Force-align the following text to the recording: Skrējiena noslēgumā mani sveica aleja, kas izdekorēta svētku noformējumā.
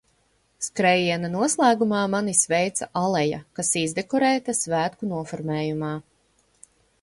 Skrējiena 0.67 1.29
noslēgumā 1.33 1.99
mani 2.13 2.33
sveica 2.39 2.87
aleja, 3.03 3.41
kas 3.59 3.69
izdekorēta 3.83 4.57
svētku 4.63 5.11
noformējumā. 5.13 5.93